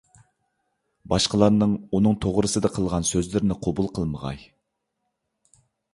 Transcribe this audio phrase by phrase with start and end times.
[1.13, 4.45] باشقىلارنىڭ ئۇنىڭ توغرىسىدا قىلغان سۆزلىرىنى قوبۇل قىلمىغاي.